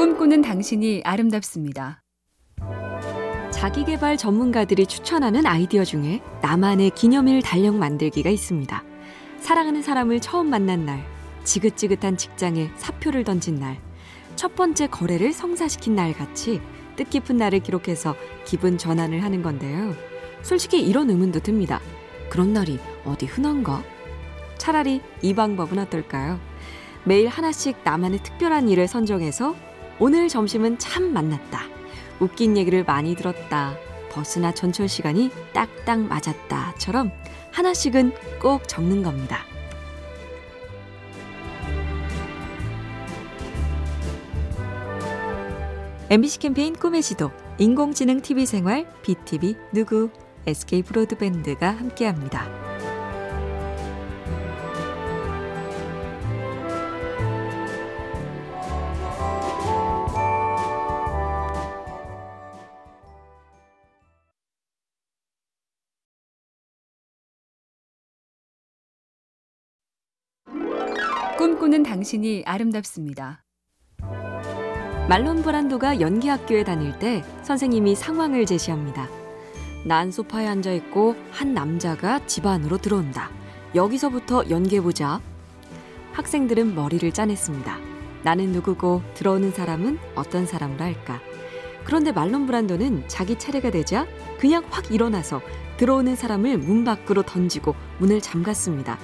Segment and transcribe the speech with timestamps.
[0.00, 2.02] 꿈꾸는 당신이 아름답습니다.
[3.50, 8.82] 자기개발 전문가들이 추천하는 아이디어 중에 나만의 기념일 달력 만들기가 있습니다.
[9.40, 11.04] 사랑하는 사람을 처음 만난 날,
[11.44, 13.78] 지긋지긋한 직장에 사표를 던진 날,
[14.36, 16.62] 첫 번째 거래를 성사시킨 날 같이
[16.96, 18.14] 뜻깊은 날을 기록해서
[18.46, 19.94] 기분 전환을 하는 건데요.
[20.40, 21.78] 솔직히 이런 의문도 듭니다.
[22.30, 23.84] 그런 날이 어디 흔한가?
[24.56, 26.40] 차라리 이 방법은 어떨까요?
[27.04, 29.54] 매일 하나씩 나만의 특별한 일을 선정해서
[30.02, 31.60] 오늘 점심은 참 만났다.
[32.20, 33.76] 웃긴 얘기를 많이 들었다.
[34.10, 37.12] 버스나 전철 시간이 딱딱 맞았다처럼
[37.52, 39.44] 하나씩은 꼭 적는 겁니다.
[46.08, 50.10] MBC 캠페인 꿈의 지도, 인공지능 TV 생활, BTV 누구,
[50.46, 52.59] SK 브로드밴드가 함께합니다.
[71.60, 73.44] 꿈꾸는 당신이 아름답습니다.
[75.10, 79.06] 말론 브란도가 연기학교에 다닐 때 선생님이 상황을 제시합니다.
[79.84, 83.30] 난 소파에 앉아 있고 한 남자가 집 안으로 들어온다.
[83.74, 85.20] 여기서부터 연기해보자.
[86.12, 87.78] 학생들은 머리를 짜냈습니다.
[88.22, 91.20] 나는 누구고 들어오는 사람은 어떤 사람으로 할까?
[91.84, 94.06] 그런데 말론 브란도는 자기 차례가 되자
[94.38, 95.42] 그냥 확 일어나서
[95.76, 98.98] 들어오는 사람을 문 밖으로 던지고 문을 잠갔습니다.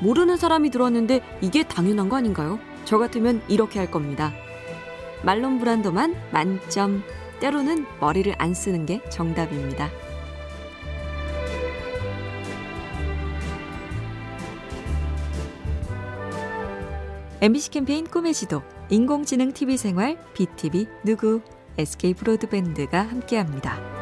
[0.00, 2.58] 모르는 사람이 들어왔는데 이게 당연한 거 아닌가요?
[2.84, 4.32] 저 같으면 이렇게 할 겁니다.
[5.22, 7.02] 말론 브란도만 만점.
[7.40, 9.90] 때로는 머리를 안 쓰는 게 정답입니다.
[17.42, 21.40] MBC 캠페인 꿈의 지도, 인공지능 TV 생활, BTV 누구,
[21.78, 23.99] SK 브로드밴드가 함께합니다.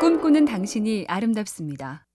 [0.00, 2.06] 꿈꾸는 당신이 아름답습니다.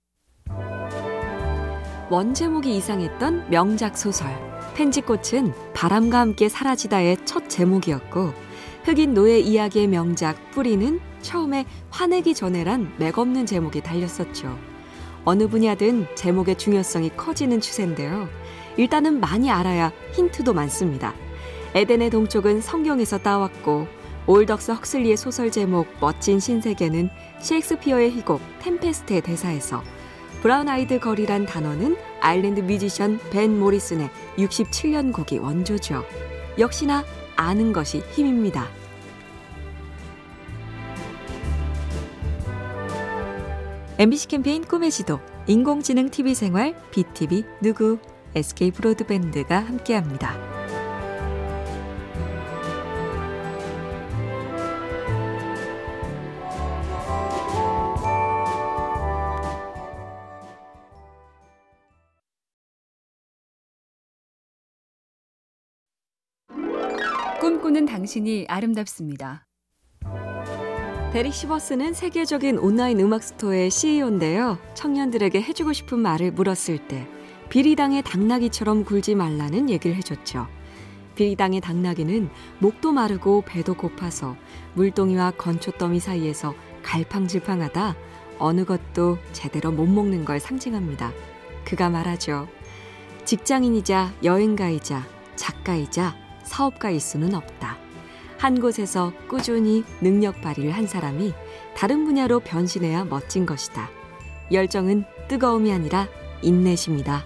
[2.10, 4.30] 원제목이 이상했던 명작 소설
[4.74, 8.32] 펜지꽃은 바람과 함께 사라지다의 첫 제목이었고
[8.86, 14.58] 흑인 노예 이야기의 명작 뿌리는 처음에 화내기 전에란 맥없는 제목이 달렸었죠.
[15.26, 18.30] 어느 분야든 제목의 중요성이 커지는 추세인데요.
[18.78, 21.14] 일단은 많이 알아야 힌트도 많습니다.
[21.76, 23.88] 에덴의 동쪽은 성경에서 따왔고
[24.26, 29.84] 올더스 헉슬리의 소설 제목 멋진 신세계는 셰익스피어의 희곡 템페스트의 대사에서
[30.42, 36.04] Brown Eyed Girl이란 단어는 아일랜드 뮤지션 밴 모리슨의 67년 곡이 원조죠.
[36.58, 37.04] 역시나
[37.36, 38.68] 아는 것이 힘입니다.
[44.00, 48.00] MBC 캠페인 꿈의 지도, 인공지능 TV 생활, BTV 누구,
[48.36, 50.53] SK 브로드밴드가 함께합니다.
[67.40, 69.46] 꿈꾸는 당신이 아름답습니다.
[71.12, 74.58] 데릭 시버스는 세계적인 온라인 음악 스토어의 CEO인데요.
[74.74, 77.08] 청년들에게 해주고 싶은 말을 물었을 때
[77.50, 80.48] 뷔리당의 당나귀처럼 굴지 말라는 얘기를 해줬죠.
[81.16, 82.30] 뷔리당의 당나귀는
[82.60, 84.36] 목도 마르고 배도 고파서
[84.74, 87.96] 물동이와 건초더미 사이에서 갈팡질팡하다
[88.40, 91.12] 어느 것도 제대로 못 먹는 걸 상징합니다.
[91.64, 92.48] 그가 말하죠.
[93.26, 95.06] 직장인이자 여행가이자
[95.36, 97.78] 작가이자 사업가일 수는 없다.
[98.38, 101.34] 한 곳에서 꾸준히 능력 발휘를 한 사람이
[101.76, 103.90] 다른 분야로 변신해야 멋진 것이다.
[104.52, 106.08] 열정은 뜨거움이 아니라
[106.42, 107.24] 인내심이다.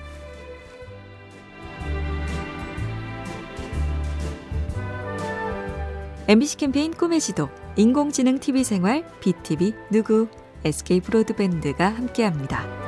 [6.27, 10.27] MBC 캠페인 꿈의 지도, 인공지능 TV 생활, BTV 누구,
[10.65, 12.86] SK 브로드밴드가 함께합니다.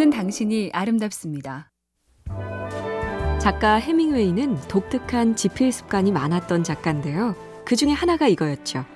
[0.00, 1.70] 꿈꾸는 당신이 아름답습니다.
[3.38, 7.36] 작가 해밍웨이는 독특한 지필 습관이 많았던 작가인데요.
[7.66, 8.86] 그 중에 하나가 이거였죠.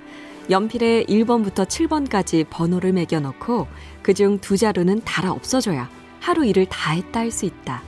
[0.48, 3.66] 연필에 1번부터 7번까지 번호를 매겨 넣고
[4.02, 5.90] 그중 두 자루는 달아 없어져야
[6.20, 7.82] 하루 일을 다 했다 할 수 있다.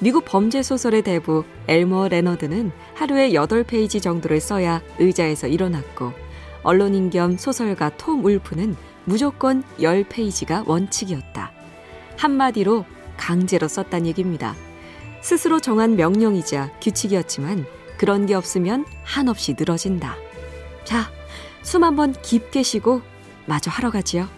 [0.00, 6.12] 미국 범죄 소설의 대부 엘머 레너드는 하루에 8페이지 정도를 써야 의자에서 일어났고
[6.64, 8.74] 언론인 겸 소설가 톰 울프는
[9.04, 11.61] 무조건 10페이지가 원칙이었다.
[12.22, 12.84] 한마디로
[13.16, 14.54] 강제로 썼단 얘기입니다.
[15.22, 17.66] 스스로 정한 명령이자 규칙이었지만
[17.98, 20.14] 그런 게 없으면 한없이 늘어진다.
[20.84, 21.10] 자,
[21.62, 23.02] 숨 한번 깊게 쉬고
[23.46, 24.28] 마저 하러 가지요.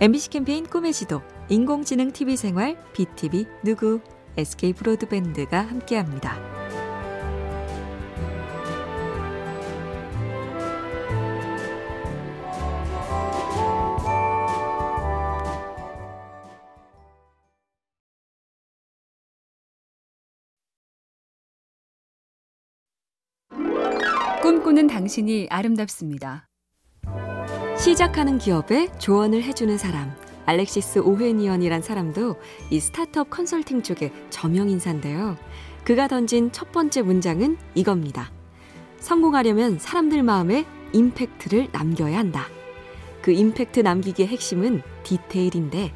[0.00, 4.00] MBC 캠페인 꿈의 지도, 인공지능 TV 생활, BTV 누구,
[4.36, 6.61] SK 브로드밴드가 함께합니다.
[24.42, 26.48] 꿈꾸는 당신이 아름답습니다.
[27.78, 30.12] 시작하는 기업에 조언을 해주는 사람.
[30.46, 32.34] 알렉시스 오헤니언이란 사람도
[32.68, 35.36] 이 스타트업 컨설팅 쪽의 저명 인사인데요.
[35.84, 38.32] 그가 던진 첫 번째 문장은 이겁니다.
[38.98, 42.48] 성공하려면 사람들 마음에 임팩트를 남겨야 한다.
[43.22, 45.94] 그 임팩트 남기기의 핵심은 디테일인데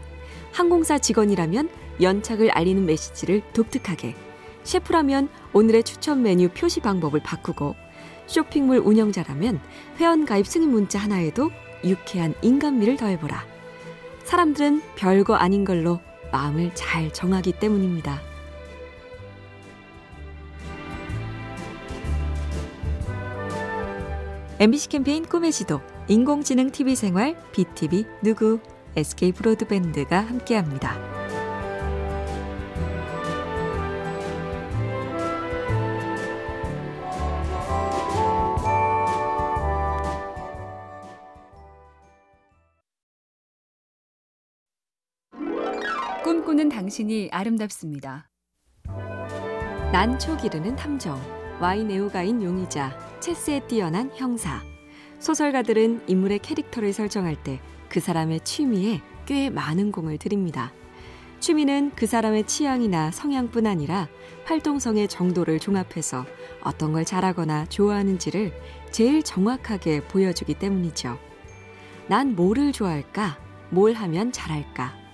[0.52, 1.68] 항공사 직원이라면
[2.00, 4.14] 연착을 알리는 메시지를 독특하게
[4.62, 7.74] 셰프라면 오늘의 추천 메뉴 표시 방법을 바꾸고
[8.26, 9.60] 쇼핑몰 운영자라면
[9.98, 11.50] 회원 가입 승인 문자 하나에도
[11.84, 13.44] 유쾌한 인간미를 더해보라.
[14.24, 16.00] 사람들은 별거 아닌 걸로
[16.32, 18.20] 마음을 잘 정하기 때문입니다.
[24.58, 28.58] MBC 캠페인 꿈의 지도, 인공지능 TV 생활, BTV 누구,
[28.96, 31.15] SK 브로드밴드가 함께합니다.
[46.46, 48.28] 꿈꾸는 당신이 아름답습니다.
[49.90, 51.20] 난초 기르는 탐정,
[51.60, 54.62] 와인 애호가인 용의자, 체스에 뛰어난 형사.
[55.18, 60.72] 소설가들은 인물의 캐릭터를 설정할 때 그 사람의 취미에 꽤 많은 공을 들입니다.
[61.40, 64.06] 취미는 그 사람의 취향이나 성향뿐 아니라
[64.44, 66.26] 활동성의 정도를 종합해서
[66.62, 68.52] 어떤 걸 잘하거나 좋아하는지를
[68.92, 71.18] 제일 정확하게 보여주기 때문이죠.
[72.06, 73.36] 난 뭐를 좋아할까?
[73.70, 75.05] 뭘 하면 잘할까?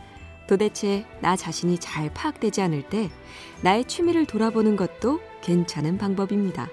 [0.52, 3.10] 도대체 나 자신이 잘 파악되지 않을 때
[3.62, 6.68] 나의 취미를 돌아보는 것도 괜찮은 방법입니다.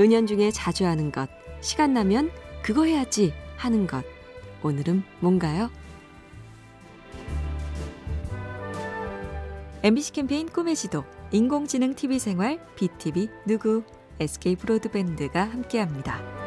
[0.00, 1.28] 은연중에 자주 하는 것,
[1.60, 2.30] 시간 나면
[2.62, 4.02] 그거 해야지 하는 것.
[4.62, 5.70] 오늘은 뭔가요?
[9.82, 13.82] MBC 캠페인 꿈의 지도, 인공지능 TV 생활, BTV 누구,
[14.20, 16.41] SK 브로드밴드가 함께합니다.